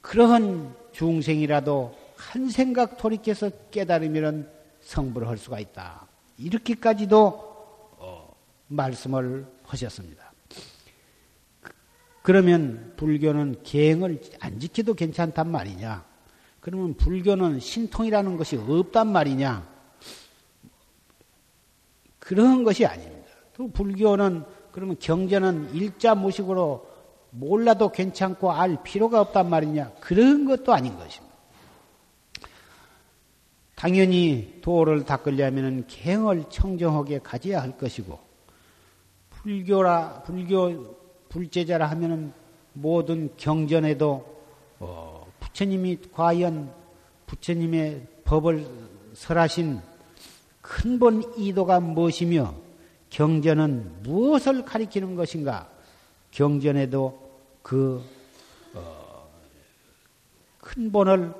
그러한 0.00 0.74
중생이라도 0.90 2.01
한 2.30 2.48
생각 2.48 2.96
돌이켜서 2.96 3.50
깨달으면 3.70 4.48
성불할 4.80 5.36
수가 5.38 5.58
있다. 5.60 6.06
이렇게까지도 6.38 7.16
어, 7.98 8.34
말씀을 8.68 9.46
하셨습니다. 9.64 10.32
그러면 12.22 12.94
불교는 12.96 13.62
계행을 13.64 14.20
안 14.40 14.60
지켜도 14.60 14.94
괜찮단 14.94 15.50
말이냐? 15.50 16.04
그러면 16.60 16.94
불교는 16.94 17.58
신통이라는 17.58 18.36
것이 18.36 18.56
없단 18.56 19.08
말이냐? 19.08 19.68
그런 22.20 22.62
것이 22.62 22.86
아닙니다. 22.86 23.28
또 23.54 23.68
불교는 23.68 24.44
그러면 24.70 24.96
경전은 25.00 25.74
일자 25.74 26.14
무식으로 26.14 26.88
몰라도 27.30 27.90
괜찮고 27.90 28.52
알 28.52 28.82
필요가 28.84 29.20
없단 29.20 29.50
말이냐? 29.50 29.92
그런 30.00 30.44
것도 30.44 30.72
아닌 30.72 30.96
것입니다. 30.96 31.31
당연히 33.82 34.60
도를 34.62 35.04
닦으려면 35.04 35.84
갱을 35.88 36.44
청정하게 36.50 37.18
가져야 37.18 37.60
할 37.60 37.76
것이고 37.76 38.16
불교라 39.28 40.22
불교 40.22 40.96
불제자라 41.28 41.90
하면은 41.90 42.32
모든 42.74 43.36
경전에도 43.36 44.24
어, 44.78 45.26
부처님이 45.40 45.98
과연 46.12 46.72
부처님의 47.26 48.06
법을 48.22 48.68
설하신 49.14 49.80
근본 50.60 51.36
이도가 51.36 51.80
무엇이며 51.80 52.54
경전은 53.10 54.04
무엇을 54.04 54.64
가리키는 54.64 55.16
것인가? 55.16 55.68
경전에도 56.30 57.18
그 57.62 58.00
어, 58.74 59.28
근본을 60.58 61.34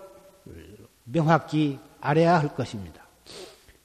명확히 1.04 1.78
알아야 2.02 2.38
할 2.38 2.54
것입니다. 2.54 3.00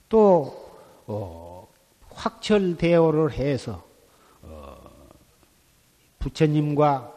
또 0.09 0.71
어, 1.05 1.67
확철 2.09 2.75
대오를 2.75 3.31
해서 3.31 3.83
어, 4.41 4.75
부처님과 6.19 7.13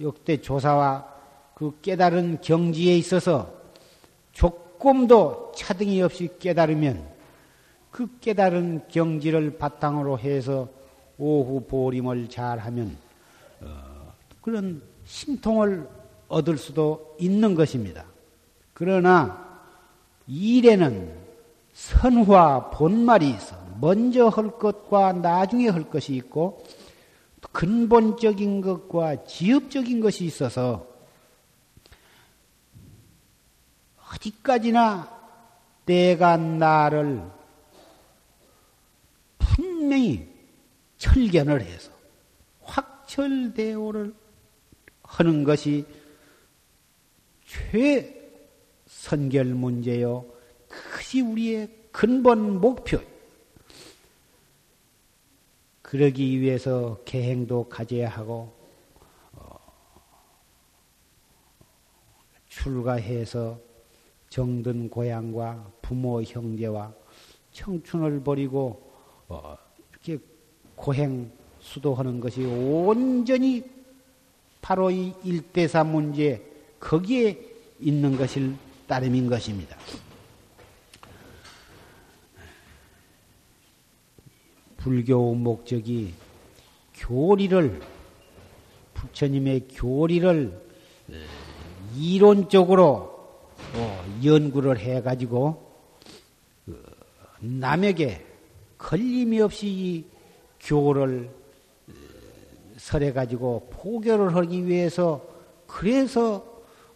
역대 0.00 0.40
조사와 0.40 1.08
그 1.54 1.78
깨달은 1.80 2.42
경지에 2.42 2.96
있어서 2.98 3.52
조금도 4.32 5.52
차등이 5.56 6.02
없이 6.02 6.28
깨달으면 6.38 7.10
그 7.90 8.18
깨달은 8.20 8.88
경지를 8.88 9.58
바탕으로 9.58 10.18
해서 10.18 10.68
오후 11.18 11.64
보림을 11.66 12.28
잘하면 12.28 12.96
어, 13.62 14.12
그런 14.42 14.82
신통을 15.06 15.88
얻을 16.28 16.58
수도 16.58 17.16
있는 17.18 17.54
것입니다. 17.54 18.04
그러나 18.74 19.51
일에는 20.26 21.22
선화 21.72 22.70
본말이 22.70 23.30
있어. 23.30 23.56
먼저 23.80 24.28
할 24.28 24.58
것과 24.58 25.12
나중에 25.12 25.68
할 25.68 25.88
것이 25.90 26.14
있고 26.14 26.64
근본적인 27.50 28.60
것과 28.60 29.24
지엽적인 29.24 30.00
것이 30.00 30.24
있어서 30.24 30.86
어디까지나 34.14 35.10
내가 35.84 36.36
나를 36.36 37.22
분명히 39.38 40.28
철견을 40.98 41.62
해서 41.62 41.90
확철대오를 42.62 44.14
하는 45.02 45.44
것이 45.44 45.84
최 47.44 48.21
선결 49.02 49.46
문제요. 49.46 50.24
그것이 50.68 51.22
우리의 51.22 51.68
근본 51.90 52.60
목표. 52.60 53.00
그러기 55.82 56.40
위해서 56.40 56.98
계행도 57.04 57.68
가져야 57.68 58.08
하고 58.08 58.54
어, 59.32 59.58
출가해서 62.48 63.58
정든 64.30 64.88
고향과 64.88 65.70
부모 65.82 66.22
형제와 66.22 66.94
청춘을 67.50 68.22
버리고 68.22 68.90
어, 69.28 69.56
이렇게 69.90 70.18
고행 70.76 71.30
수도하는 71.60 72.20
것이 72.20 72.44
온전히 72.44 73.64
바로 74.62 74.90
이 74.90 75.12
일대사 75.24 75.84
문제 75.84 76.42
거기에 76.80 77.38
있는 77.80 78.16
것일 78.16 78.56
따름인 78.92 79.30
것입니다. 79.30 79.74
불교 84.76 85.34
목적이 85.34 86.12
교리를 86.92 87.80
부처님의 88.92 89.68
교리를 89.68 90.62
어, 91.08 91.14
이론적으로 91.96 93.38
어, 93.76 94.04
연구를 94.22 94.78
해가지고 94.78 95.74
어, 96.66 96.72
남에게 97.40 98.26
걸림이 98.76 99.40
없이 99.40 99.68
이 99.68 100.04
교를 100.60 101.30
설해가지고 102.76 103.70
포교를 103.70 104.36
하기 104.36 104.66
위해서 104.66 105.26
그래서 105.66 106.51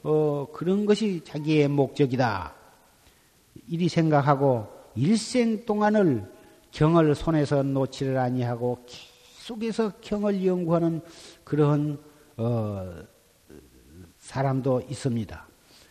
어, 0.09 0.47
그런 0.53 0.87
것이 0.87 1.21
자기의 1.25 1.67
목적이다. 1.67 2.55
이리 3.67 3.89
생각하고 3.89 4.69
일생 4.95 5.67
동안을 5.67 6.25
경을 6.71 7.17
손에서 7.17 7.65
놓지를 7.65 8.17
아니하고 8.17 8.85
계속해서 8.87 9.95
경을 10.01 10.47
연구하는 10.47 11.01
그런 11.43 11.99
어, 12.37 13.03
사람도 14.19 14.83
있습니다. 14.89 15.49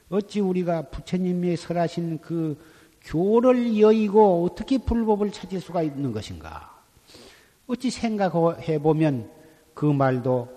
어찌 0.07 0.39
우리가 0.39 0.83
부처님이 0.83 1.57
설하신 1.57 2.19
그 2.19 2.57
교를 3.01 3.77
여의고 3.77 4.45
어떻게 4.45 4.77
불법을 4.77 5.33
찾을 5.33 5.59
수가 5.59 5.83
있는 5.83 6.13
것인가? 6.13 6.73
어찌 7.67 7.89
생각해 7.89 8.79
보면 8.79 9.29
그 9.73 9.85
말도 9.85 10.47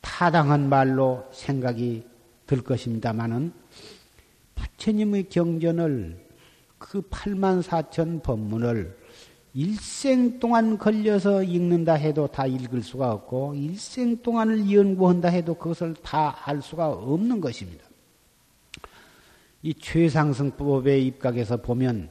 타당한 0.00 0.68
말로 0.68 1.24
생각이 1.30 2.15
들 2.46 2.62
것입니다마는 2.62 3.52
부처님의 4.54 5.28
경전을 5.28 6.26
그 6.78 7.02
8만 7.02 7.62
4천 7.62 8.22
법문을 8.22 8.96
일생 9.54 10.38
동안 10.38 10.76
걸려서 10.76 11.42
읽는다 11.42 11.94
해도 11.94 12.26
다 12.26 12.46
읽을 12.46 12.82
수가 12.82 13.10
없고 13.12 13.54
일생 13.54 14.20
동안을 14.22 14.70
연구한다 14.70 15.28
해도 15.28 15.54
그것을 15.54 15.94
다 15.94 16.36
알 16.44 16.60
수가 16.62 16.90
없는 16.90 17.40
것입니다. 17.40 17.84
이 19.62 19.74
최상승법의 19.74 21.06
입각에서 21.06 21.56
보면 21.56 22.08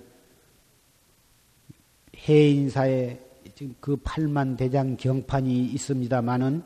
해인사에 2.17 3.19
지금 3.53 3.75
그 3.79 3.95
8만 3.97 4.57
대장 4.57 4.97
경판이 4.97 5.67
있습니다마는 5.67 6.63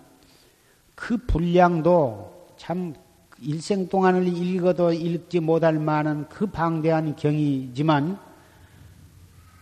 그 0.96 1.18
분량도 1.18 2.56
참 2.58 2.94
일생 3.42 3.88
동안을 3.88 4.28
읽어도 4.28 4.92
읽지 4.92 5.40
못할 5.40 5.80
만한 5.80 6.28
그 6.28 6.46
방대한 6.48 7.16
경이지만 7.16 8.20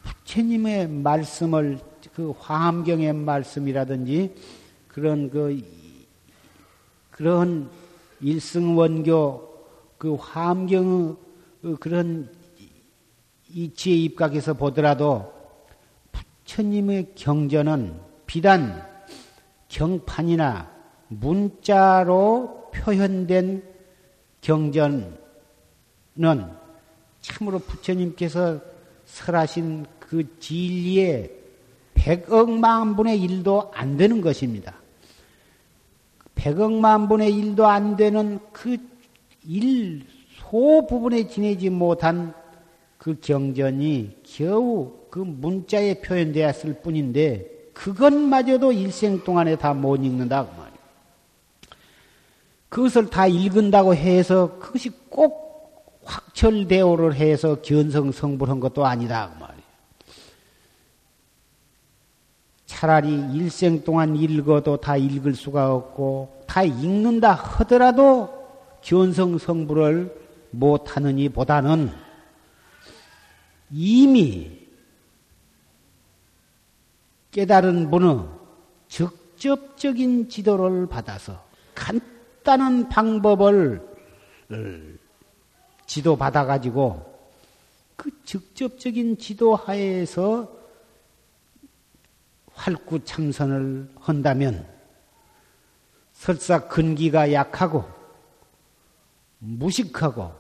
부처님의 0.04 0.88
말씀을 0.88 1.80
그 2.14 2.34
화엄경의 2.40 3.14
말씀이라든지 3.14 4.34
그런 4.88 5.30
그 5.30 5.62
그런 7.12 7.70
일승원교 8.22 9.48
그 9.98 10.16
화엄경의 10.16 11.16
그런 11.80 12.30
이치에 13.50 13.94
입각해서 13.94 14.54
보더라도 14.54 15.32
부처님의 16.12 17.14
경전은 17.16 18.00
비단 18.26 18.84
경판이나 19.68 20.72
문자로 21.08 22.67
표현된 22.80 23.64
경전은 24.42 25.16
참으로 27.22 27.60
부처님께서 27.60 28.60
설하신 29.06 29.86
그 30.00 30.40
진리의 30.40 31.32
백억만 31.94 32.96
분의 32.96 33.22
일도 33.22 33.72
안 33.74 33.98
되는 33.98 34.22
것입니다. 34.22 34.76
백억만 36.36 37.08
분의 37.08 37.34
일도 37.34 37.66
안 37.68 37.96
되는 37.96 38.40
그 38.52 38.78
일 39.48 40.02
소부분에 40.36 41.28
지내지 41.28 41.70
못한 41.70 42.34
그 42.98 43.18
경전이 43.20 44.18
겨우 44.24 44.92
그 45.10 45.20
문자에 45.20 46.02
표현되었을 46.02 46.82
뿐인데 46.82 47.72
그것마저도 47.74 48.74
일생 48.74 49.24
동안에 49.24 49.56
다 49.56 49.74
못 49.74 50.04
읽는다 50.04 50.46
그 50.46 50.52
말이에요. 50.52 50.77
그것을 52.78 53.10
다 53.10 53.26
읽은다고 53.26 53.96
해서 53.96 54.60
그것이 54.60 54.92
꼭 55.10 56.00
확철대오를 56.06 57.16
해서 57.16 57.60
견성 57.64 58.12
성불한 58.12 58.60
것도 58.60 58.86
아니다 58.86 59.32
그 59.34 59.40
말이에요. 59.40 59.64
차라리 62.68 63.34
일생 63.34 63.84
동안 63.84 64.16
읽어도 64.16 64.78
다 64.78 64.96
읽을 64.96 65.34
수가 65.34 65.74
없고 65.74 66.44
다 66.46 66.62
읽는다 66.62 67.34
하더라도 67.34 68.48
견성 68.82 69.40
성불을 69.40 70.16
못하느니 70.52 71.30
보다는 71.30 71.92
이미 73.72 74.68
깨달은 77.32 77.90
분은 77.90 78.28
직접적인 78.88 80.30
지도를 80.30 80.86
받아서 80.86 81.44
간 81.74 82.00
단한 82.48 82.88
방법을 82.88 83.86
지도받아 85.86 86.46
가지고 86.46 87.06
그 87.98 88.10
직접적인 88.24 89.18
지도 89.18 89.54
하에서 89.54 90.50
활구 92.54 93.04
참선을 93.04 93.90
한다면 94.00 94.66
설사 96.14 96.70
근기가 96.70 97.34
약하고 97.34 97.84
무식하고 99.40 100.34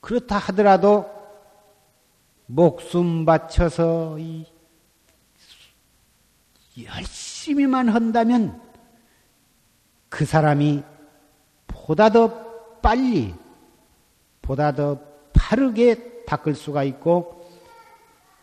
그렇다 0.00 0.36
하더라도 0.36 1.10
목숨 2.44 3.24
바쳐서 3.24 4.18
열심히만 6.78 7.88
한다면 7.88 8.67
그 10.08 10.24
사람이 10.24 10.82
보다 11.66 12.10
더 12.10 12.80
빨리, 12.80 13.34
보다 14.42 14.72
더 14.72 14.98
빠르게 15.32 16.24
닦을 16.24 16.54
수가 16.54 16.84
있고 16.84 17.46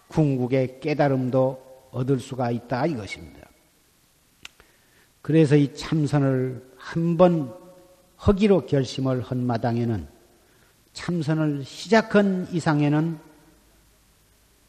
궁극의 0.08 0.80
깨달음도 0.80 1.90
얻을 1.92 2.20
수가 2.20 2.52
있다 2.52 2.86
이것입니다. 2.86 3.48
그래서 5.22 5.56
이 5.56 5.74
참선을 5.74 6.74
한 6.78 7.18
번 7.18 7.66
허기로 8.26 8.66
결심을 8.66 9.22
한 9.22 9.46
마당에는 9.46 10.08
참선을 10.94 11.64
시작한 11.64 12.48
이상에는 12.52 13.20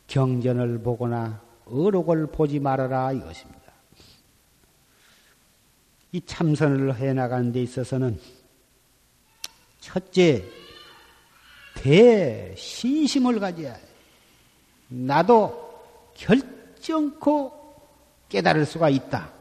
경전을 0.08 0.80
보거나 0.82 1.40
어록을 1.66 2.26
보지 2.28 2.58
말아라 2.60 3.12
이것입니다. 3.12 3.65
이 6.12 6.20
참선을 6.24 6.96
해 6.96 7.12
나가는 7.12 7.52
데 7.52 7.62
있어서는 7.62 8.18
첫째 9.80 10.44
대신심을 11.74 13.38
가져야 13.38 13.74
해. 13.74 13.80
나도 14.88 15.66
결정코 16.14 17.52
깨달을 18.28 18.66
수가 18.66 18.88
있다. 18.88 19.32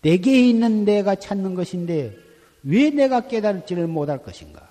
내게 0.00 0.48
있는 0.48 0.84
내가 0.84 1.14
찾는 1.14 1.54
것인데 1.54 2.16
왜 2.62 2.90
내가 2.90 3.26
깨달을지를 3.28 3.86
못할 3.86 4.22
것인가? 4.22 4.66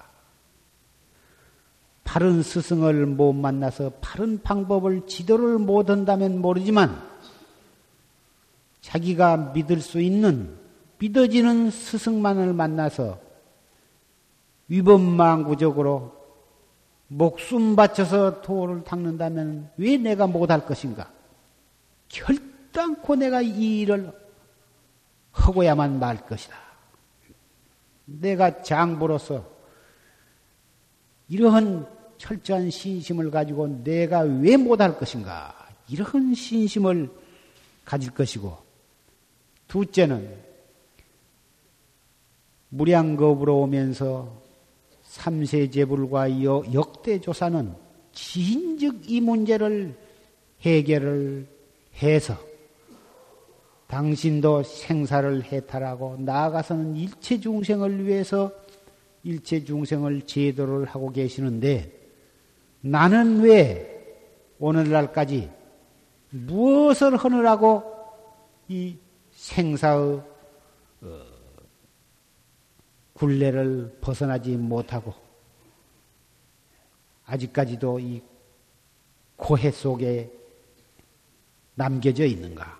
바른 2.04 2.42
스승을 2.42 3.06
못 3.06 3.34
만나서 3.34 3.92
바른 4.02 4.42
방법을 4.42 5.08
지도를 5.08 5.58
못 5.58 5.90
한다면 5.90 6.40
모르지만 6.40 7.02
자기가 8.82 9.52
믿을 9.54 9.82
수 9.82 10.00
있는 10.00 10.58
믿어지는 11.00 11.70
스승만을 11.70 12.54
만나서 12.54 13.20
위법망구적으로 14.68 16.16
목숨 17.08 17.76
바쳐서 17.76 18.42
도를 18.42 18.84
닦는다면 18.84 19.72
왜 19.78 19.98
내가 19.98 20.28
못할 20.28 20.66
것인가? 20.66 21.12
결단코 22.10 23.16
내가 23.16 23.42
이 23.42 23.82
일을 23.82 24.12
하고야만 25.32 26.00
말 26.00 26.26
것이다. 26.26 26.56
내가 28.06 28.62
장부로서 28.62 29.46
이러한 31.30 31.88
철저한 32.18 32.70
신심을 32.72 33.30
가지고 33.30 33.84
내가 33.84 34.22
왜 34.22 34.58
못할 34.58 34.98
것인가? 34.98 35.54
이런 35.88 36.34
신심을 36.34 37.10
가질 37.86 38.12
것이고, 38.12 38.67
둘째는 39.68 40.48
무량겁으로 42.70 43.62
오면서 43.62 44.32
삼세제불과 45.04 46.44
역대조사는 46.74 47.74
진즉 48.12 49.10
이 49.10 49.22
문제를 49.22 49.96
해결을 50.62 51.48
해서 52.02 52.38
당신도 53.88 54.64
생사를 54.64 55.44
해탈하고 55.44 56.18
나아가서는 56.20 56.98
일체 56.98 57.40
중생을 57.40 58.06
위해서 58.06 58.52
일체 59.24 59.64
중생을 59.64 60.24
제도를 60.24 60.86
하고 60.86 61.12
계시는데 61.12 61.92
나는 62.82 63.42
왜 63.42 63.94
오늘날까지 64.60 65.50
무엇을 66.30 67.16
하느라고 67.16 67.84
이 68.68 68.98
생사의 69.48 70.22
어, 71.02 71.26
굴레를 73.14 73.98
벗어나지 74.02 74.58
못하고 74.58 75.14
아직까지도 77.26 78.00
이 78.00 78.22
고해 79.38 79.72
속에 79.72 80.32
남겨져 81.76 82.26
있는가? 82.26 82.78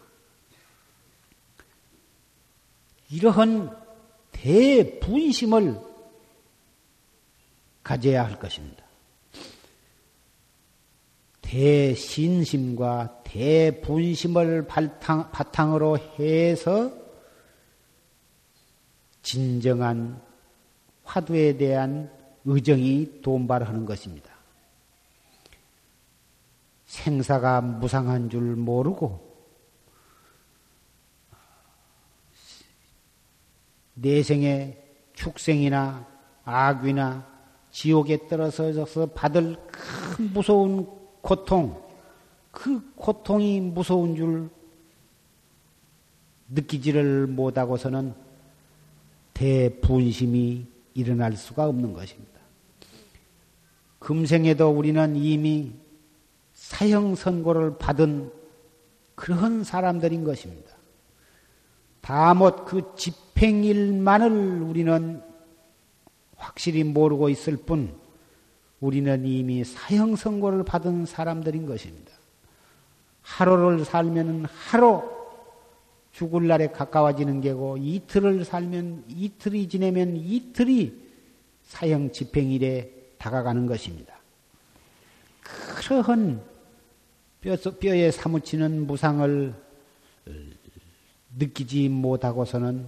이러한 3.10 3.76
대분심을 4.34 5.80
가져야 7.84 8.26
할 8.26 8.38
것입니다. 8.38 8.87
대신심과 11.58 13.24
대분심을 13.24 14.68
바탕, 14.68 15.32
바탕으로 15.32 15.98
해서 15.98 16.92
진정한 19.24 20.22
화두에 21.04 21.58
대한 21.58 22.12
의정이 22.46 23.22
돈발하는 23.24 23.88
것입니다. 23.88 24.30
생사가 26.86 27.62
무상한 27.62 28.30
줄 28.30 28.56
모르고 28.56 29.26
내생의 33.96 34.80
축생이나 35.14 36.06
악귀나 36.44 37.28
지옥에 37.72 38.28
떨어져서 38.28 39.08
받을 39.08 39.56
큰 39.72 40.32
무서운 40.34 40.97
고통, 41.22 41.82
그 42.52 42.94
고통이 42.96 43.62
무서운 43.62 44.16
줄 44.16 44.50
느끼지를 46.50 47.28
못하고서는 47.28 48.14
대분심이 49.34 50.66
일어날 50.94 51.34
수가 51.36 51.68
없는 51.68 51.94
것입니다. 51.94 52.38
금생에도 54.00 54.70
우리는 54.70 55.16
이미 55.16 55.74
사형 56.54 57.16
선고를 57.16 57.78
받은 57.78 58.32
그런 59.16 59.64
사람들인 59.64 60.24
것입니다. 60.24 60.72
다못 62.02 62.66
그 62.66 62.96
집행일만을 62.96 64.62
우리는 64.62 65.22
확실히 66.36 66.84
모르고 66.84 67.30
있을 67.30 67.58
뿐 67.58 67.94
우리는 68.80 69.26
이미 69.26 69.64
사형 69.64 70.16
선고를 70.16 70.64
받은 70.64 71.06
사람들인 71.06 71.66
것입니다. 71.66 72.14
하루를 73.22 73.84
살면 73.84 74.46
하루 74.46 75.04
죽을 76.12 76.48
날에 76.48 76.68
가까워지는 76.68 77.42
게고 77.42 77.78
이틀을 77.78 78.46
살면 78.46 79.06
이틀이 79.08 79.68
지내면 79.68 80.16
이틀이 80.16 81.08
사형 81.64 82.12
집행일에 82.12 82.92
다가가는 83.18 83.68
것입니다. 83.68 84.16
그러한 85.76 86.42
뼈에 87.80 88.12
사무치는 88.12 88.88
무상을 88.88 89.54
느끼지 91.38 91.90
못하고서는 91.90 92.88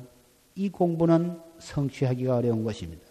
이 0.55 0.69
공부는 0.69 1.39
성취하기가 1.59 2.37
어려운 2.37 2.63
것입니다. 2.63 3.08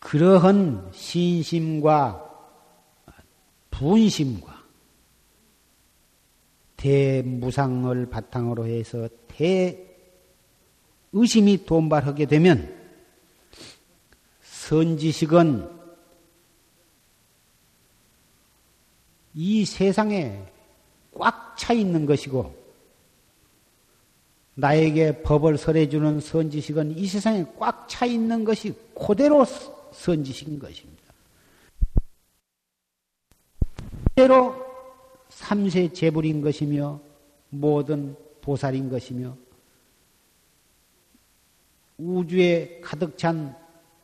그러한 0.00 0.90
신심과 0.92 2.24
분심과 3.70 4.58
대무상을 6.76 8.06
바탕으로 8.08 8.66
해서 8.66 9.08
대의심이 11.10 11.64
돈발하게 11.66 12.26
되면 12.26 12.76
선지식은 14.42 15.78
이 19.34 19.64
세상에 19.64 20.44
꽉 21.12 21.48
차 21.58 21.72
있는 21.72 22.06
것이고 22.06 22.56
나에게 24.54 25.22
법을 25.22 25.58
설해주는 25.58 26.20
선지식은 26.20 26.96
이 26.96 27.06
세상에 27.06 27.44
꽉 27.58 27.88
차 27.88 28.06
있는 28.06 28.44
것이 28.44 28.74
그대로 28.94 29.44
선지식인 29.92 30.58
것입니다. 30.58 31.02
그대로 34.10 34.54
삼세 35.28 35.92
제불인 35.92 36.40
것이며 36.40 37.00
모든 37.50 38.16
보살인 38.40 38.88
것이며 38.88 39.36
우주에 41.98 42.80
가득 42.80 43.18
찬 43.18 43.56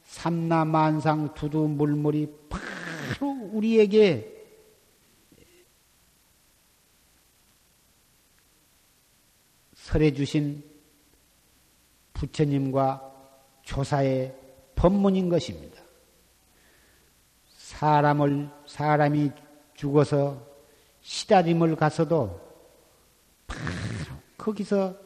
삼라만상 0.04 1.34
두두 1.34 1.66
물물이 1.68 2.28
바로 2.48 3.30
우리에게 3.52 4.32
설해 9.74 10.12
주신 10.12 10.62
부처님과 12.14 13.12
조사의 13.62 14.34
법문인 14.74 15.28
것입니다. 15.28 15.73
사람을 17.78 18.50
사람이 18.66 19.30
죽어서 19.74 20.46
시다림을 21.00 21.76
가서도 21.76 22.40
바로 23.46 23.60
거기서 24.38 24.96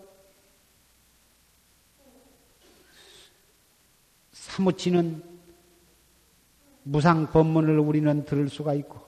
사무치는 4.33 5.22
무상 6.85 7.26
법문을 7.31 7.78
우리는 7.78 8.24
들을 8.24 8.48
수가 8.48 8.74
있고 8.74 9.00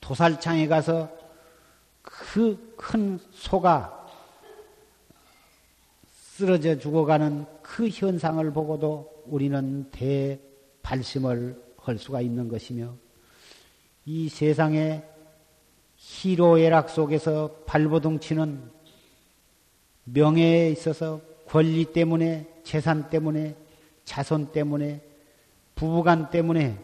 도살창에 0.00 0.68
가서 0.68 1.10
그 2.02 2.74
큰 2.86 3.18
소가 3.30 4.06
쓰러져 6.06 6.78
죽어가는 6.78 7.46
그 7.62 7.88
현상을 7.88 8.52
보고도 8.52 9.24
우리는 9.24 9.90
대발심을 9.90 11.63
할 11.88 11.98
수가 11.98 12.20
있는 12.20 12.48
것이며 12.48 12.94
이 14.06 14.28
세상에 14.28 15.02
희로애락 15.96 16.90
속에서 16.90 17.62
발버둥 17.66 18.20
치는 18.20 18.70
명예에 20.04 20.70
있어서 20.70 21.20
권리 21.46 21.84
때문에 21.86 22.48
재산 22.62 23.08
때문에 23.08 23.56
자손 24.04 24.52
때문에 24.52 25.00
부부간 25.74 26.30
때문에 26.30 26.78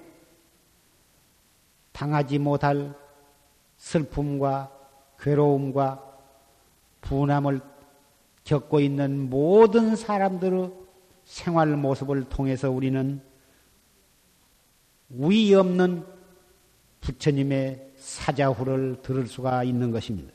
당하지 1.93 2.39
못할 2.39 2.95
슬픔과 3.77 4.73
괴로움과 5.19 6.07
분함을 7.03 7.61
겪고 8.45 8.81
있는 8.81 9.29
모든 9.29 9.97
사람들의 9.97 10.73
생활 11.25 11.77
모습을 11.77 12.25
통해서 12.25 12.71
우리는 12.71 13.21
위 15.11 15.55
없는 15.55 16.05
부처님의 17.01 17.93
사자후를 17.97 19.03
들을 19.03 19.27
수가 19.27 19.65
있는 19.65 19.91
것입니다. 19.91 20.33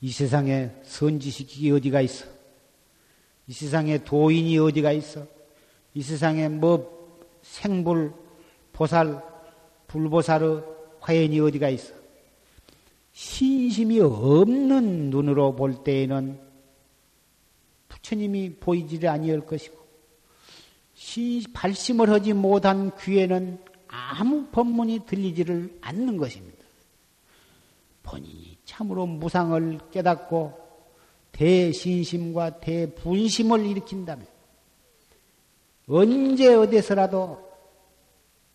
이 0.00 0.10
세상에 0.10 0.70
선지식이 0.82 1.70
어디가 1.70 2.00
있어? 2.00 2.26
이 3.46 3.52
세상에 3.52 3.98
도인이 3.98 4.58
어디가 4.58 4.92
있어? 4.92 5.26
이 5.94 6.02
세상에 6.02 6.48
뭐 6.48 7.18
생불, 7.42 8.12
보살, 8.72 9.22
불보살의 9.88 10.62
화연이 11.00 11.40
어디가 11.40 11.68
있어? 11.68 11.94
신심이 13.12 14.00
없는 14.00 15.10
눈으로 15.10 15.54
볼 15.54 15.82
때에는 15.82 16.40
부처님이 17.88 18.54
보이지를 18.54 19.08
아니할 19.08 19.40
것이고 19.40 19.79
발심을 21.52 22.10
하지 22.10 22.32
못한 22.32 22.90
귀에는 22.98 23.58
아무 23.88 24.46
법문이 24.46 25.06
들리지를 25.06 25.78
않는 25.80 26.16
것입니다. 26.16 26.58
본인이 28.02 28.58
참으로 28.64 29.06
무상을 29.06 29.78
깨닫고 29.90 30.58
대신심과 31.32 32.60
대분심을 32.60 33.66
일으킨다면 33.66 34.26
언제 35.88 36.54
어디서라도 36.54 37.50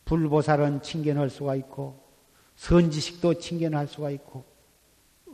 불보살은 0.05 0.81
칭견할 0.81 1.29
수가 1.29 1.55
있고 1.55 1.99
선지식도 2.55 3.39
칭견할 3.39 3.88
수가 3.88 4.12
있고 4.12 4.45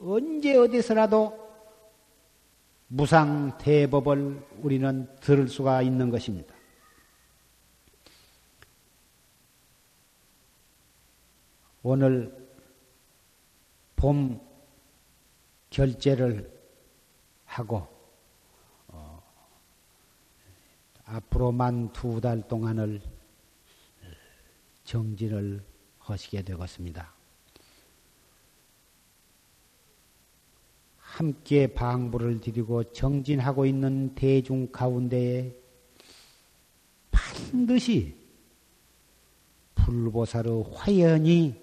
언제 0.01 0.55
어디서라도 0.57 1.39
무상 2.87 3.57
대법을 3.57 4.41
우리는 4.61 5.07
들을 5.21 5.47
수가 5.47 5.81
있는 5.81 6.09
것입니다. 6.09 6.60
오늘 11.83 12.31
봄 13.95 14.39
결제를 15.69 16.51
하고 17.45 17.87
어, 18.87 19.23
앞으로만 21.05 21.91
두 21.93 22.19
달 22.21 22.47
동안을 22.47 23.01
정진을 24.83 25.63
하시게 25.99 26.41
되었습니다. 26.41 27.13
함께 30.97 31.67
방부를 31.67 32.39
드리고 32.41 32.91
정진하고 32.91 33.65
있는 33.65 34.15
대중 34.15 34.71
가운데에 34.71 35.55
반드시 37.11 38.15
불보살의 39.75 40.63
화연이 40.73 41.60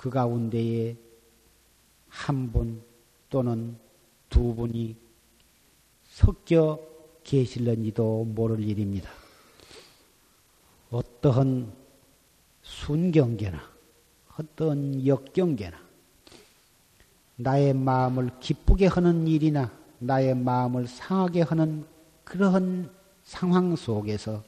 그 0.00 0.08
가운데에 0.08 0.96
한 2.08 2.52
분 2.52 2.82
또는 3.28 3.76
두 4.30 4.54
분이 4.54 4.96
섞여 6.04 6.80
계실런지도 7.22 8.24
모를 8.24 8.60
일입니다. 8.60 9.10
어떠한 10.90 11.70
순경계나 12.62 13.60
어떤 14.38 15.06
역경계나 15.06 15.76
나의 17.36 17.74
마음을 17.74 18.30
기쁘게 18.40 18.86
하는 18.86 19.28
일이나 19.28 19.70
나의 19.98 20.34
마음을 20.34 20.86
상하게 20.86 21.42
하는 21.42 21.84
그러한 22.24 22.90
상황 23.24 23.76
속에서 23.76 24.42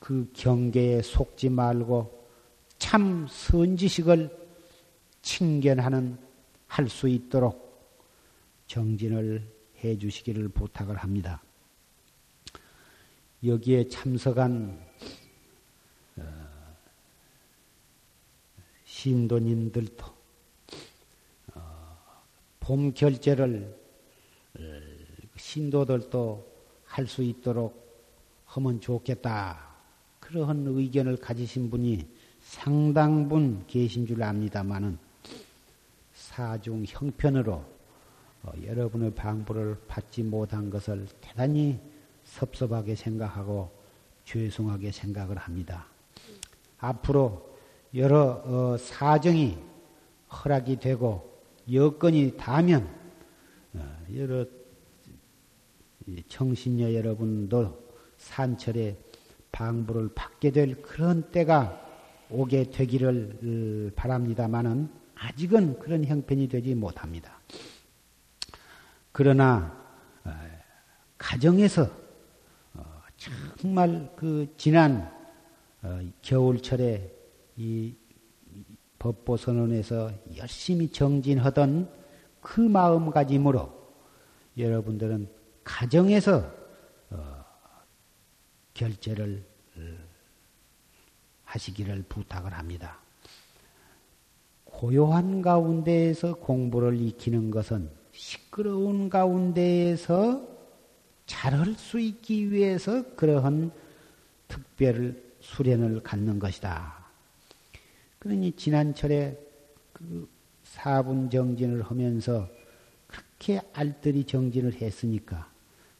그 0.00 0.28
경계에 0.34 1.02
속지 1.02 1.48
말고 1.48 2.26
참 2.80 3.28
선지식을 3.30 4.37
칭견하는 5.22 6.18
할 6.66 6.88
수 6.88 7.08
있도록 7.08 7.68
정진을 8.66 9.42
해 9.82 9.96
주시기를 9.96 10.48
부탁을 10.50 10.96
합니다. 10.96 11.42
여기에 13.44 13.88
참석한 13.88 14.78
어, 16.16 16.22
신도님들도 18.84 20.04
어, 21.54 21.96
봄 22.60 22.92
결제를 22.92 23.78
어, 24.58 24.60
신도들도 25.36 26.58
할 26.84 27.06
수 27.06 27.22
있도록 27.22 27.86
하면 28.46 28.80
좋겠다. 28.80 29.68
그러한 30.20 30.66
의견을 30.66 31.16
가지신 31.18 31.70
분이 31.70 32.06
상당분 32.42 33.64
계신 33.66 34.06
줄 34.06 34.22
압니다만은 34.22 34.98
사중 36.38 36.84
형편으로 36.86 37.64
어, 38.44 38.52
여러분의 38.62 39.12
방부를 39.12 39.76
받지 39.88 40.22
못한 40.22 40.70
것을 40.70 41.08
대단히 41.20 41.80
섭섭하게 42.22 42.94
생각하고 42.94 43.72
죄송하게 44.24 44.92
생각을 44.92 45.36
합니다. 45.36 45.88
앞으로 46.78 47.58
여러 47.96 48.40
어, 48.44 48.76
사정이 48.78 49.58
허락이 50.30 50.76
되고 50.76 51.42
여건이 51.72 52.36
닿으면 52.36 52.88
어, 53.74 53.98
여러 54.14 54.46
청신녀 56.28 56.94
여러분도 56.94 57.76
산철에 58.16 58.96
방부를 59.50 60.10
받게 60.14 60.52
될 60.52 60.82
그런 60.82 61.32
때가 61.32 61.84
오게 62.30 62.70
되기를 62.70 63.90
바랍니다마는 63.96 65.07
아직은 65.20 65.78
그런 65.78 66.04
형편이 66.04 66.48
되지 66.48 66.74
못합니다. 66.74 67.40
그러나 69.12 69.76
어, 70.24 70.32
가정에서 71.16 71.90
어, 72.74 73.02
정말 73.16 74.12
그 74.16 74.54
지난 74.56 75.12
어, 75.82 76.00
겨울철에 76.22 77.12
이 77.56 77.94
법보 78.98 79.36
선언에서 79.36 80.12
열심히 80.36 80.90
정진하던 80.90 81.92
그 82.40 82.60
마음가짐으로 82.60 83.76
여러분들은 84.56 85.28
가정에서 85.62 86.58
결제를 88.74 89.44
하시기를 91.44 92.04
부탁을 92.08 92.52
합니다. 92.54 93.00
고요한 94.78 95.42
가운데에서 95.42 96.34
공부를 96.34 97.00
익히는 97.00 97.50
것은 97.50 97.90
시끄러운 98.12 99.10
가운데에서 99.10 100.40
잘할 101.26 101.74
수 101.74 101.98
있기 101.98 102.52
위해서 102.52 103.02
그러한 103.16 103.72
특별 104.46 105.20
수련을 105.40 106.04
갖는 106.04 106.38
것이다. 106.38 106.94
그러니 108.20 108.52
지난철에 108.52 109.36
그 109.92 110.28
사분 110.62 111.28
정진을 111.28 111.82
하면서 111.82 112.48
그렇게 113.08 113.60
알뜰히 113.72 114.22
정진을 114.22 114.74
했으니까 114.74 115.50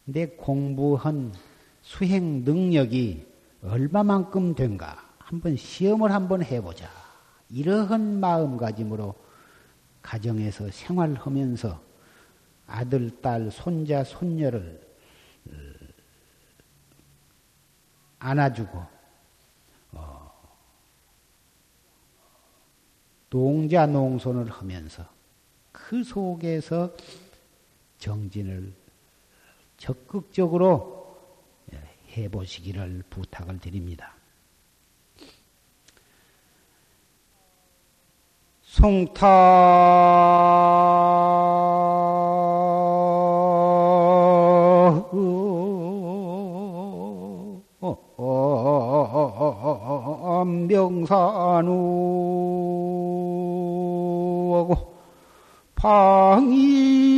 내 0.04 0.26
공부한 0.26 1.34
수행 1.82 2.44
능력이 2.44 3.26
얼마만큼 3.64 4.54
된가 4.54 5.04
한번 5.18 5.56
시험을 5.56 6.12
한번 6.12 6.44
해보자. 6.44 7.07
이러한 7.50 8.20
마음가짐으로 8.20 9.14
가정에서 10.02 10.70
생활하면서 10.70 11.82
아들, 12.66 13.20
딸, 13.22 13.50
손자, 13.50 14.04
손녀를 14.04 14.86
어, 15.46 15.52
안아주고 18.18 18.86
어, 19.92 20.32
농자 23.30 23.86
농손을 23.86 24.50
하면서 24.50 25.08
그 25.72 26.04
속에서 26.04 26.94
정진을 27.98 28.72
적극적으로 29.78 30.98
해보시기를 32.16 33.04
부탁을 33.08 33.58
드립니다. 33.60 34.17
송타. 38.68 39.26
명산우하고 50.68 51.68
방이 55.74 57.17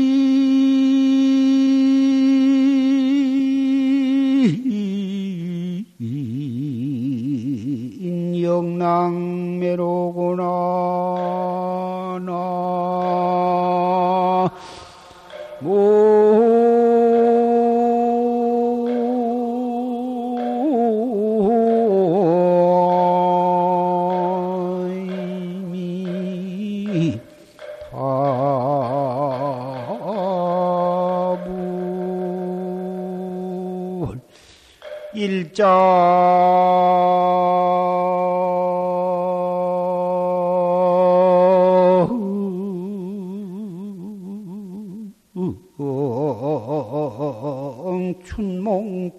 춘몽판디 48.25 49.11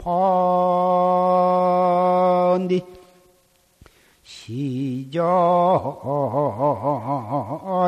시자 4.24 5.22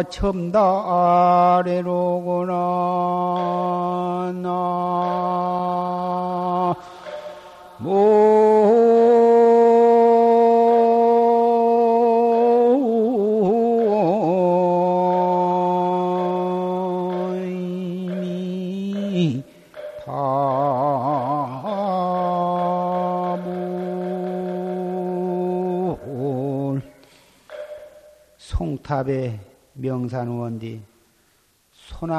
첨다래로 0.09 2.12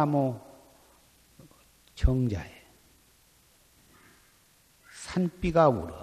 소나무 0.05 0.39
정자에 1.95 2.51
산비가 4.93 5.69
울어 5.71 5.95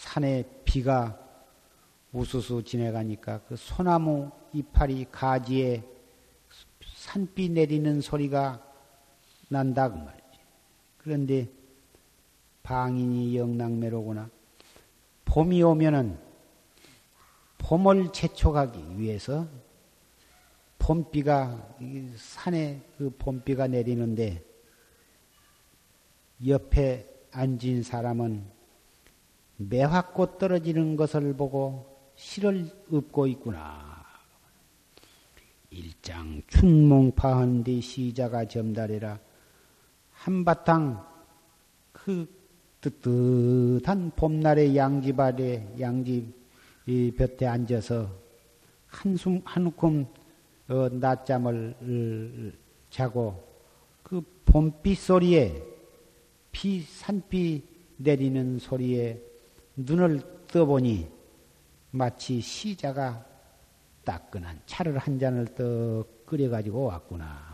산에 0.00 0.44
비가 0.64 1.18
우수수 2.12 2.64
지내가니까 2.64 3.42
그 3.48 3.56
소나무 3.56 4.30
이파리 4.52 5.06
가지에 5.10 5.84
산비 6.96 7.50
내리는 7.50 8.00
소리가 8.00 8.60
난다 9.48 9.88
그 9.88 9.98
말이지. 9.98 10.40
그런데 10.98 11.48
방인이 12.62 13.36
영락매로구나. 13.36 14.28
봄이 15.24 15.62
오면은 15.62 16.18
봄을 17.58 18.12
재촉하기 18.12 18.98
위해서 18.98 19.46
봄비가 20.82 21.76
산에 22.16 22.82
그 22.98 23.08
봄비가 23.16 23.68
내리는데 23.68 24.44
옆에 26.44 27.08
앉은 27.30 27.84
사람은 27.84 28.44
매화꽃 29.58 30.38
떨어지는 30.38 30.96
것을 30.96 31.34
보고 31.36 31.86
실을 32.16 32.68
읊고 32.92 33.28
있구나. 33.28 34.04
일장 35.70 36.42
춘몽파한 36.48 37.62
뒤 37.62 37.80
시자가 37.80 38.46
점달해라. 38.46 39.20
한바탕 40.10 41.06
그 41.92 42.26
뜨뜻한 42.80 44.10
봄날의 44.16 44.76
아래 44.80 45.74
양집 45.78 46.26
볕에 47.16 47.46
앉아서 47.46 48.10
한숨 48.88 49.40
한숨 49.44 50.06
어, 50.72 50.88
낮잠을 50.88 51.74
어, 51.80 52.58
자고 52.88 53.46
그 54.02 54.22
봄비 54.46 54.94
소리에 54.94 55.62
비 56.50 56.80
산비 56.80 57.62
내리는 57.98 58.58
소리에 58.58 59.22
눈을 59.76 60.22
떠보니 60.48 61.08
마치 61.90 62.40
시자가 62.40 63.22
따끈한 64.04 64.62
차를 64.64 64.96
한 64.96 65.18
잔을 65.18 65.44
떡 65.54 66.24
끓여가지고 66.24 66.84
왔구나. 66.84 67.51